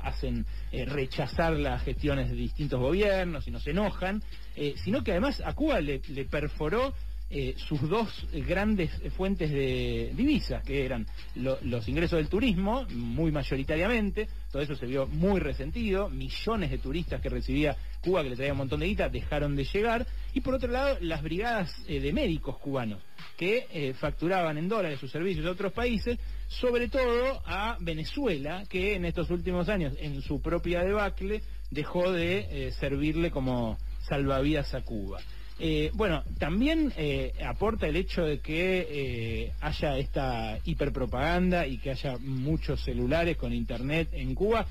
hacen 0.00 0.46
rechazar 0.86 1.54
las 1.54 1.82
gestiones 1.82 2.30
de 2.30 2.36
distintos 2.36 2.78
gobiernos 2.78 3.48
y 3.48 3.50
nos 3.50 3.66
enojan, 3.66 4.22
sino 4.84 5.02
que 5.02 5.10
además 5.10 5.42
a 5.44 5.52
Cuba 5.54 5.80
le 5.80 5.98
perforó 6.30 6.94
eh, 7.30 7.54
sus 7.56 7.80
dos 7.88 8.26
grandes 8.46 8.90
fuentes 9.16 9.50
de 9.50 10.12
divisas, 10.14 10.62
que 10.62 10.84
eran 10.84 11.06
los 11.34 11.88
ingresos 11.88 12.18
del 12.18 12.28
turismo, 12.28 12.86
muy 12.90 13.32
mayoritariamente, 13.32 14.28
todo 14.52 14.62
eso 14.62 14.76
se 14.76 14.86
vio 14.86 15.06
muy 15.06 15.40
resentido, 15.40 16.08
millones 16.10 16.70
de 16.70 16.78
turistas 16.78 17.20
que 17.20 17.30
recibía 17.30 17.76
Cuba, 18.02 18.22
que 18.22 18.30
le 18.30 18.36
traía 18.36 18.52
un 18.52 18.58
montón 18.58 18.80
de 18.80 18.86
guita, 18.86 19.08
dejaron 19.08 19.56
de 19.56 19.64
llegar, 19.64 20.06
y 20.32 20.42
por 20.42 20.54
otro 20.54 20.70
lado, 20.70 20.98
las 21.00 21.22
brigadas 21.22 21.74
eh, 21.88 21.98
de 21.98 22.12
médicos 22.12 22.58
cubanos, 22.58 23.02
que 23.36 23.66
eh, 23.72 23.94
facturaban 23.94 24.58
en 24.58 24.68
dólares 24.68 25.00
sus 25.00 25.10
servicios 25.10 25.46
a 25.46 25.50
otros 25.50 25.72
países, 25.72 26.18
sobre 26.46 26.88
todo 26.88 27.42
a 27.46 27.78
Venezuela, 27.80 28.64
que 28.68 28.94
en 28.94 29.06
estos 29.06 29.30
últimos 29.30 29.68
años, 29.68 29.94
en 29.98 30.20
su 30.22 30.40
propia 30.40 30.84
debacle, 30.84 31.42
dejó 31.70 32.12
de 32.12 32.70
servirle 32.78 33.30
como 33.30 33.76
salvavidas 34.08 34.72
a 34.74 34.82
Cuba. 34.82 35.18
Eh, 35.58 35.92
bueno, 35.94 36.24
también 36.38 36.92
eh, 36.96 37.32
aporta 37.46 37.86
el 37.86 37.94
hecho 37.96 38.24
de 38.24 38.40
que 38.40 38.86
eh, 38.90 39.52
haya 39.60 39.98
esta 39.98 40.58
hiperpropaganda 40.64 41.66
y 41.66 41.78
que 41.78 41.90
haya 41.90 42.18
muchos 42.18 42.82
celulares 42.82 43.36
con 43.36 43.52
internet 43.52 44.08
en 44.12 44.34
Cuba, 44.34 44.66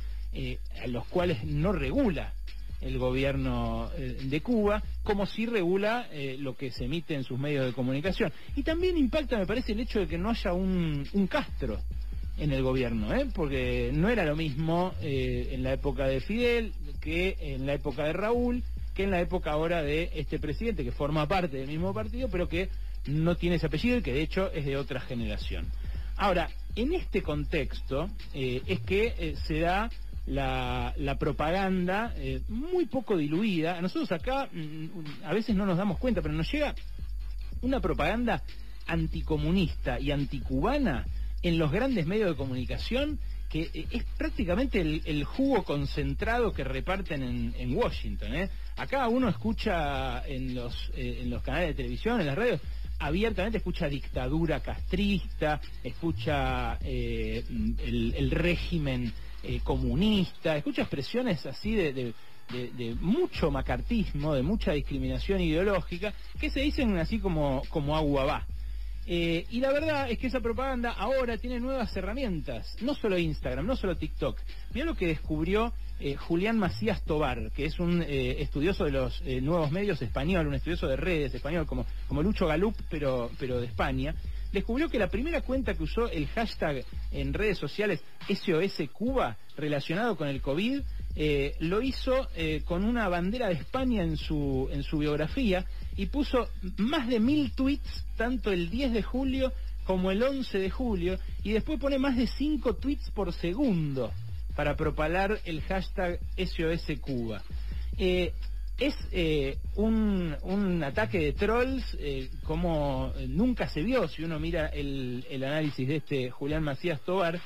a 0.81 0.87
los 0.87 1.05
cuales 1.05 1.43
no 1.43 1.71
regula 1.71 2.33
el 2.81 2.97
gobierno 2.97 3.91
de 3.95 4.41
Cuba, 4.41 4.81
como 5.03 5.27
si 5.27 5.45
regula 5.45 6.09
lo 6.39 6.57
que 6.57 6.71
se 6.71 6.85
emite 6.85 7.13
en 7.13 7.23
sus 7.23 7.37
medios 7.37 7.67
de 7.67 7.73
comunicación. 7.73 8.33
Y 8.55 8.63
también 8.63 8.97
impacta, 8.97 9.37
me 9.37 9.45
parece, 9.45 9.73
el 9.73 9.81
hecho 9.81 9.99
de 9.99 10.07
que 10.07 10.17
no 10.17 10.31
haya 10.31 10.53
un, 10.53 11.07
un 11.13 11.27
Castro 11.27 11.79
en 12.39 12.51
el 12.51 12.63
gobierno, 12.63 13.09
porque 13.35 13.91
no 13.93 14.09
era 14.09 14.25
lo 14.25 14.35
mismo 14.35 14.91
en 15.01 15.61
la 15.61 15.73
época 15.73 16.07
de 16.07 16.19
Fidel 16.19 16.73
que 16.99 17.37
en 17.39 17.67
la 17.67 17.75
época 17.75 18.05
de 18.05 18.13
Raúl 18.13 18.63
que 18.93 19.03
en 19.03 19.11
la 19.11 19.21
época 19.21 19.51
ahora 19.51 19.81
de 19.81 20.11
este 20.15 20.39
presidente, 20.39 20.83
que 20.83 20.91
forma 20.91 21.27
parte 21.27 21.57
del 21.57 21.67
mismo 21.67 21.93
partido, 21.93 22.29
pero 22.29 22.47
que 22.47 22.69
no 23.05 23.35
tiene 23.35 23.57
ese 23.57 23.67
apellido 23.67 23.97
y 23.97 24.01
que 24.01 24.13
de 24.13 24.21
hecho 24.21 24.51
es 24.51 24.65
de 24.65 24.77
otra 24.77 25.01
generación. 25.01 25.67
Ahora, 26.15 26.49
en 26.75 26.93
este 26.93 27.21
contexto 27.21 28.07
eh, 28.33 28.61
es 28.65 28.79
que 28.81 29.13
eh, 29.17 29.35
se 29.47 29.59
da 29.59 29.89
la, 30.25 31.17
propaganda 31.19 32.13
eh, 32.15 32.41
muy 32.47 32.85
poco 32.85 33.17
diluida. 33.17 33.81
Nosotros 33.81 34.11
acá 34.11 34.47
mm, 34.51 35.25
a 35.25 35.33
veces 35.33 35.55
no 35.55 35.65
nos 35.65 35.77
damos 35.77 35.99
cuenta, 35.99 36.21
pero 36.21 36.33
nos 36.33 36.51
llega 36.51 36.75
una 37.61 37.79
propaganda 37.79 38.43
anticomunista 38.87 39.99
y 39.99 40.11
anticubana 40.11 41.05
en 41.41 41.57
los 41.57 41.71
grandes 41.71 42.05
medios 42.05 42.29
de 42.29 42.35
comunicación 42.35 43.19
que 43.53 43.69
eh, 43.71 43.87
es 43.91 44.03
prácticamente 44.17 44.81
el, 44.81 45.23
jugo 45.25 45.63
concentrado 45.63 46.51
que 46.51 46.63
reparten 46.63 47.53
en, 47.55 47.77
Washington. 47.77 48.35
¿eh? 48.35 48.49
Acá 48.77 49.07
uno 49.07 49.29
escucha 49.29 50.25
en 50.25 50.55
los, 50.55 50.73
eh, 50.95 51.19
en 51.21 51.29
los 51.29 51.43
canales 51.43 51.69
de 51.69 51.73
televisión, 51.75 52.19
en 52.19 52.25
las 52.25 52.35
radios, 52.35 52.59
abiertamente 52.97 53.59
escucha 53.59 53.87
dictadura 53.87 54.59
castrista, 54.59 55.61
escucha 55.83 56.79
el, 56.81 58.31
régimen 58.31 59.13
comunista, 59.63 60.57
escucha 60.57 60.81
expresiones 60.81 61.45
así 61.45 61.75
de, 61.75 62.13
mucho 63.01 63.51
macartismo, 63.51 64.33
de 64.33 64.41
mucha 64.41 64.71
discriminación 64.71 65.41
ideológica, 65.41 66.11
que 66.39 66.49
se 66.49 66.61
dicen 66.61 66.97
así 66.97 67.19
como, 67.19 67.61
como 67.69 67.95
agua 67.95 68.25
va. 68.25 68.47
Eh, 69.05 69.45
y 69.49 69.59
la 69.59 69.71
verdad 69.71 70.09
es 70.09 70.17
que 70.17 70.27
esa 70.27 70.39
propaganda 70.39 70.91
ahora 70.91 71.37
tiene 71.37 71.59
nuevas 71.59 71.95
herramientas, 71.95 72.75
no 72.81 72.95
solo 72.95 73.17
Instagram, 73.17 73.65
no 73.65 73.75
solo 73.75 73.97
TikTok. 73.97 74.39
Mira 74.73 74.85
lo 74.85 74.95
que 74.95 75.07
descubrió 75.07 75.73
eh, 75.99 76.15
Julián 76.15 76.57
Macías 76.57 77.03
Tobar, 77.03 77.51
que 77.51 77.65
es 77.65 77.79
un 77.79 78.01
eh, 78.01 78.41
estudioso 78.41 78.85
de 78.85 78.91
los 78.91 79.21
nuevos 79.41 79.71
medios 79.71 80.01
español, 80.01 80.47
un 80.47 80.55
estudioso 80.55 80.87
de 80.87 80.95
redes 80.95 81.33
español, 81.33 81.65
como, 81.65 81.85
como 82.07 82.23
Lucho 82.23 82.47
Galup, 82.47 82.75
pero, 82.89 83.29
pero 83.37 83.59
de 83.59 83.67
España. 83.67 84.15
Descubrió 84.53 84.87
que 84.87 84.99
la 84.99 85.07
primera 85.07 85.41
cuenta 85.41 85.73
que 85.73 85.81
usó 85.81 86.09
el 86.09 86.27
hashtag 86.27 86.85
en 87.11 87.33
redes 87.33 87.57
sociales 87.57 88.01
SOS 88.29 88.87
Cuba 88.93 89.35
relacionado 89.57 90.15
con 90.15 90.27
el 90.27 90.41
COVID 90.41 90.81
lo 91.15 91.81
hizo 91.81 92.27
con 92.65 92.83
una 92.83 93.07
bandera 93.07 93.47
de 93.47 93.53
España 93.53 94.03
en 94.03 94.17
su, 94.17 94.67
en 94.71 94.83
su 94.83 94.97
biografía 94.97 95.65
y 95.95 96.07
puso 96.07 96.49
más 96.77 97.07
de 97.07 97.19
mil 97.19 97.51
tweets 97.51 98.05
tanto 98.17 98.51
el 98.51 98.69
10 98.69 98.93
de 98.93 99.03
julio 99.03 99.53
como 99.85 100.11
el 100.11 100.23
11 100.23 100.59
de 100.59 100.69
julio 100.69 101.19
y 101.43 101.51
después 101.51 101.79
pone 101.79 101.99
más 101.99 102.17
de 102.17 102.27
5 102.27 102.75
tweets 102.75 103.11
por 103.11 103.33
segundo 103.33 104.11
para 104.55 104.75
propalar 104.75 105.39
el 105.45 105.61
hashtag 105.61 106.19
SOS 106.37 106.99
Cuba. 107.01 107.41
Eh, 107.97 108.33
es 108.77 108.95
eh, 109.11 109.57
un, 109.75 110.35
un, 110.41 110.83
ataque 110.83 111.19
de 111.19 111.33
trolls 111.33 111.95
eh, 111.99 112.29
como 112.43 113.13
nunca 113.27 113.67
se 113.67 113.83
vio 113.83 114.07
si 114.07 114.23
uno 114.23 114.39
mira 114.39 114.67
el, 114.67 115.25
el 115.29 115.43
análisis 115.43 115.87
de 115.87 115.95
este 115.97 116.31
Julián 116.31 116.63
Macías 116.63 116.99
Tobar. 117.01 117.39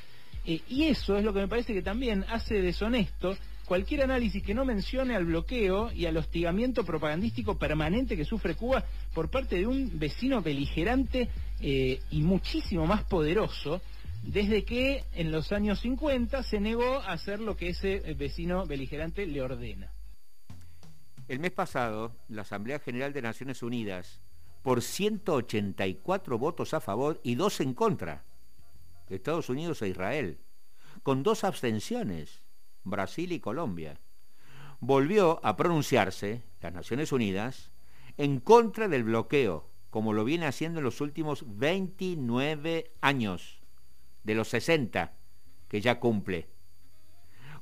y 0.45 0.83
eso 0.83 1.17
es 1.17 1.25
lo 1.25 1.33
que 1.33 1.41
me 1.41 1.49
parece 1.49 1.73
que 1.73 1.81
también 1.81 2.23
hace 2.29 2.61
deshonesto 2.61 3.35
cualquier 3.67 4.03
análisis 4.03 4.41
que 4.41 4.53
no 4.53 4.63
mencione 4.63 5.15
al 5.15 5.25
bloqueo 5.25 5.91
y 5.91 6.05
al 6.05 6.15
hostigamiento 6.15 6.85
propagandístico 6.85 7.57
permanente 7.57 8.15
que 8.15 8.23
sufre 8.23 8.55
Cuba 8.55 8.83
por 9.13 9.29
parte 9.29 9.57
de 9.57 9.67
un 9.67 9.99
vecino 9.99 10.41
beligerante 10.41 11.29
eh, 11.59 11.99
y 12.09 12.21
muchísimo 12.21 12.87
más 12.87 13.03
poderoso, 13.03 13.81
desde 14.23 14.63
que 14.63 15.03
en 15.13 15.31
los 15.31 15.51
años 15.51 15.81
50 15.81 16.43
se 16.43 16.61
negó 16.61 17.01
a 17.01 17.11
hacer 17.11 17.41
lo 17.41 17.57
que 17.57 17.69
ese 17.69 17.99
vecino 18.13 18.65
beligerante 18.65 19.27
le 19.27 19.41
ordena. 19.41 19.91
El 21.27 21.39
mes 21.39 21.51
pasado, 21.51 22.15
la 22.29 22.43
Asamblea 22.43 22.79
General 22.79 23.11
de 23.11 23.21
Naciones 23.21 23.61
Unidas, 23.61 24.21
por 24.63 24.81
184 24.81 26.37
votos 26.37 26.73
a 26.73 26.79
favor 26.79 27.19
y 27.21 27.35
dos 27.35 27.59
en 27.59 27.73
contra, 27.73 28.23
de 29.09 29.17
Estados 29.17 29.49
Unidos 29.49 29.81
e 29.81 29.89
Israel, 29.89 30.39
con 31.03 31.23
dos 31.23 31.43
abstenciones, 31.43 32.46
Brasil 32.89 33.31
y 33.31 33.39
Colombia, 33.39 33.99
volvió 34.79 35.39
a 35.43 35.55
pronunciarse, 35.55 36.43
las 36.61 36.73
Naciones 36.73 37.11
Unidas, 37.11 37.71
en 38.17 38.39
contra 38.39 38.87
del 38.87 39.03
bloqueo, 39.03 39.69
como 39.89 40.13
lo 40.13 40.23
viene 40.23 40.45
haciendo 40.45 40.79
en 40.79 40.85
los 40.85 41.01
últimos 41.01 41.43
29 41.47 42.91
años, 43.01 43.59
de 44.23 44.35
los 44.35 44.49
60 44.49 45.13
que 45.67 45.81
ya 45.81 45.99
cumple. 45.99 46.47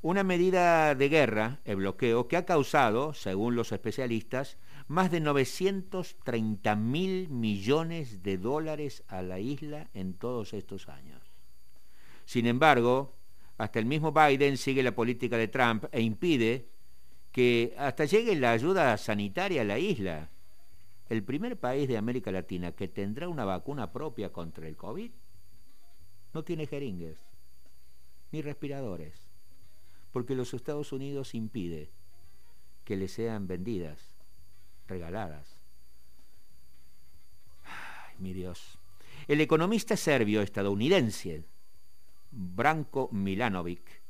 Una 0.01 0.23
medida 0.23 0.93
de 0.93 1.09
guerra, 1.09 1.59
el 1.65 1.77
bloqueo, 1.77 2.27
que 2.27 2.38
ha 2.38 2.45
causado, 2.45 3.13
según 3.13 3.55
los 3.55 3.71
especialistas, 3.71 4.57
más 4.88 5.09
de 5.09 5.19
930 5.19 6.75
mil 6.75 7.29
millones 7.29 8.21
de 8.21 8.38
dólares 8.38 9.03
a 9.07 9.23
la 9.23 9.39
isla 9.39 9.89
en 9.93 10.13
todos 10.13 10.53
estos 10.53 10.89
años. 10.89 11.21
Sin 12.25 12.45
embargo, 12.45 13.14
hasta 13.57 13.79
el 13.79 13.85
mismo 13.85 14.11
Biden 14.11 14.57
sigue 14.57 14.83
la 14.83 14.93
política 14.93 15.37
de 15.37 15.47
Trump 15.47 15.85
e 15.91 16.01
impide 16.01 16.67
que 17.31 17.73
hasta 17.77 18.05
llegue 18.05 18.35
la 18.35 18.51
ayuda 18.51 18.97
sanitaria 18.97 19.61
a 19.61 19.65
la 19.65 19.79
isla. 19.79 20.29
El 21.09 21.23
primer 21.23 21.57
país 21.57 21.87
de 21.87 21.97
América 21.97 22.31
Latina 22.31 22.71
que 22.71 22.87
tendrá 22.87 23.29
una 23.29 23.45
vacuna 23.45 23.91
propia 23.91 24.31
contra 24.31 24.67
el 24.67 24.75
COVID 24.75 25.11
no 26.33 26.43
tiene 26.43 26.67
jeringues 26.67 27.17
ni 28.31 28.41
respiradores, 28.41 29.13
porque 30.11 30.35
los 30.35 30.53
Estados 30.53 30.91
Unidos 30.91 31.35
impide 31.35 31.91
que 32.83 32.97
le 32.97 33.07
sean 33.07 33.47
vendidas, 33.47 34.17
regaladas. 34.87 35.61
Ay, 37.63 38.15
mi 38.19 38.33
Dios. 38.33 38.77
El 39.27 39.39
economista 39.39 39.95
serbio 39.95 40.41
estadounidense 40.41 41.45
Branko 42.35 43.07
Milanovic, 43.13 44.01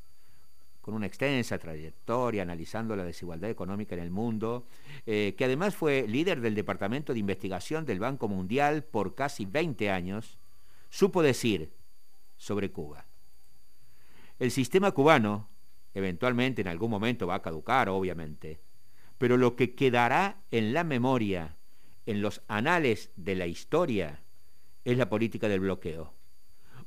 con 0.81 0.95
una 0.95 1.05
extensa 1.05 1.59
trayectoria 1.59 2.41
analizando 2.41 2.95
la 2.95 3.03
desigualdad 3.03 3.49
económica 3.49 3.95
en 3.95 4.01
el 4.01 4.09
mundo, 4.09 4.65
eh, 5.05 5.35
que 5.37 5.45
además 5.45 5.75
fue 5.75 6.07
líder 6.07 6.41
del 6.41 6.55
Departamento 6.55 7.13
de 7.13 7.19
Investigación 7.19 7.85
del 7.85 7.99
Banco 7.99 8.27
Mundial 8.27 8.83
por 8.83 9.13
casi 9.13 9.45
20 9.45 9.91
años, 9.91 10.39
supo 10.89 11.21
decir 11.21 11.71
sobre 12.37 12.71
Cuba. 12.71 13.05
El 14.39 14.51
sistema 14.51 14.91
cubano 14.91 15.49
eventualmente 15.93 16.61
en 16.61 16.67
algún 16.67 16.91
momento 16.91 17.27
va 17.27 17.35
a 17.35 17.41
caducar, 17.41 17.89
obviamente, 17.89 18.59
pero 19.17 19.37
lo 19.37 19.55
que 19.55 19.75
quedará 19.75 20.41
en 20.51 20.73
la 20.73 20.83
memoria, 20.83 21.55
en 22.05 22.21
los 22.21 22.41
anales 22.47 23.11
de 23.15 23.35
la 23.35 23.47
historia, 23.47 24.23
es 24.83 24.97
la 24.97 25.09
política 25.09 25.47
del 25.47 25.61
bloqueo 25.61 26.13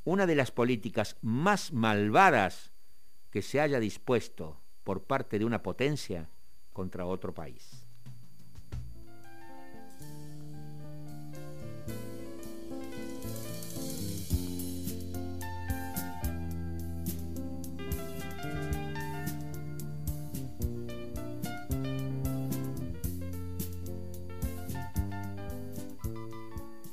una 0.09 0.25
de 0.25 0.35
las 0.35 0.51
políticas 0.51 1.19
más 1.21 1.71
malvadas 1.71 2.73
que 3.31 3.43
se 3.43 3.61
haya 3.61 3.79
dispuesto 3.79 4.59
por 4.83 5.05
parte 5.05 5.39
de 5.39 5.45
una 5.45 5.63
potencia 5.63 6.31
contra 6.73 7.05
otro 7.05 7.35
país. 7.35 7.85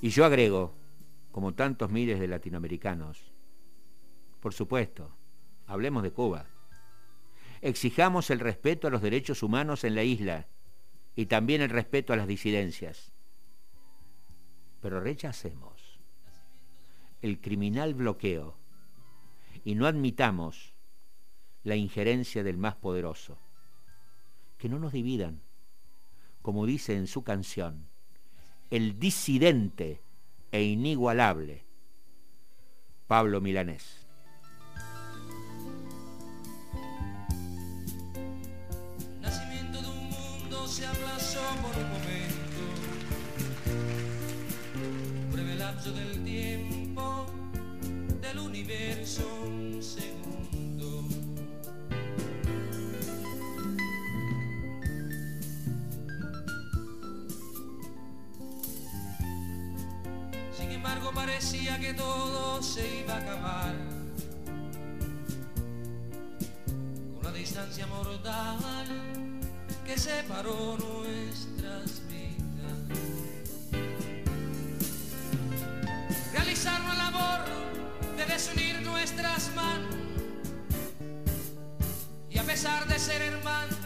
Y 0.01 0.09
yo 0.09 0.25
agrego, 0.25 0.73
como 1.35 1.53
tantos 1.53 1.91
miles 1.91 2.17
de 2.21 2.29
latinoamericanos. 2.29 3.33
Por 4.39 4.53
supuesto, 4.53 5.17
hablemos 5.67 6.01
de 6.01 6.13
Cuba. 6.13 6.45
Exijamos 7.59 8.29
el 8.29 8.39
respeto 8.39 8.87
a 8.87 8.89
los 8.89 9.01
derechos 9.01 9.43
humanos 9.43 9.83
en 9.83 9.95
la 9.95 10.03
isla 10.03 10.47
y 11.13 11.25
también 11.25 11.61
el 11.61 11.71
respeto 11.71 12.13
a 12.13 12.15
las 12.15 12.27
disidencias. 12.27 13.11
Pero 14.79 15.01
rechacemos 15.01 15.99
el 17.21 17.41
criminal 17.41 17.95
bloqueo 17.95 18.55
y 19.65 19.75
no 19.75 19.87
admitamos 19.87 20.73
la 21.63 21.75
injerencia 21.75 22.45
del 22.45 22.57
más 22.57 22.75
poderoso. 22.75 23.37
Que 24.57 24.69
no 24.69 24.79
nos 24.79 24.93
dividan, 24.93 25.41
como 26.41 26.65
dice 26.65 26.95
en 26.95 27.07
su 27.07 27.25
canción, 27.25 27.89
el 28.69 28.97
disidente 28.99 30.04
e 30.51 30.63
inigualable. 30.63 31.65
Pablo 33.07 33.41
Milanés. 33.41 34.07
Nacimiento 39.21 39.81
de 39.81 39.87
un 39.87 40.09
mundo 40.09 40.67
se 40.67 40.85
aplazó 40.85 41.41
por 41.61 41.75
un 41.83 41.89
momento, 41.91 42.61
breve 45.31 45.55
lapso 45.55 45.91
del 45.91 46.23
tiempo 46.23 47.25
del 48.21 48.39
universo 48.39 49.44
parecía 61.25 61.79
que 61.79 61.91
todo 61.95 62.61
se 62.61 62.99
iba 62.99 63.15
a 63.15 63.17
acabar. 63.17 63.73
La 67.23 67.31
distancia 67.31 67.87
mortal 67.87 68.85
que 69.83 69.97
separó 69.97 70.77
nuestras 70.77 72.01
vidas. 72.07 72.99
Realizar 76.31 76.79
una 76.81 76.93
labor 76.93 77.39
de 78.17 78.25
desunir 78.25 78.81
nuestras 78.83 79.51
manos. 79.55 79.95
Y 82.29 82.37
a 82.37 82.43
pesar 82.43 82.87
de 82.87 82.99
ser 82.99 83.21
hermanos, 83.23 83.79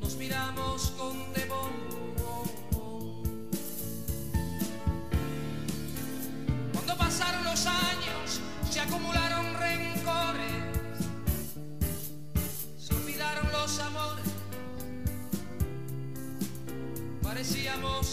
nos 0.00 0.16
miramos 0.16 0.90
con 0.98 1.27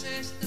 sister. 0.06 0.45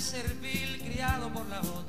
servil 0.00 0.80
criado 0.80 1.28
por 1.32 1.46
la 1.48 1.60
voz. 1.60 1.81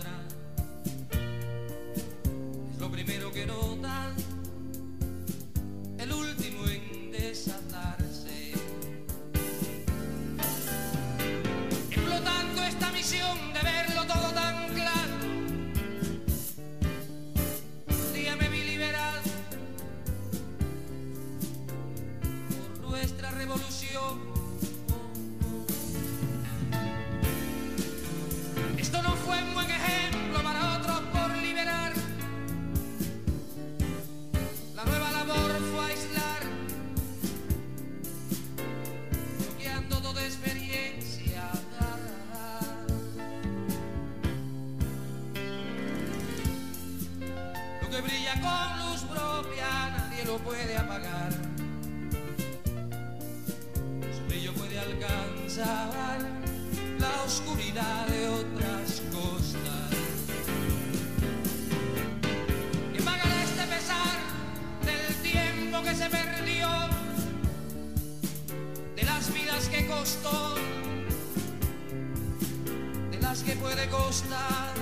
más 73.34 73.42
que 73.42 73.54
puede 73.54 73.90
costar. 73.90 74.74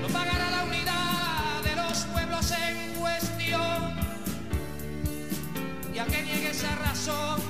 Lo 0.00 0.08
pagará 0.08 0.50
la 0.50 0.62
unidad 0.64 1.62
de 1.64 1.74
los 1.74 1.98
pueblos 2.12 2.52
en 2.52 2.94
cuestión, 3.00 3.96
ya 5.92 6.06
que 6.06 6.22
niegue 6.22 6.50
esa 6.50 6.76
razón, 6.76 7.40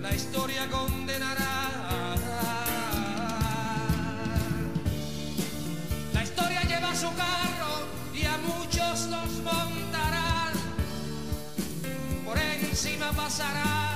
la 0.00 0.14
historia 0.16 0.68
condenará. 0.68 1.59
passará. 13.30 13.89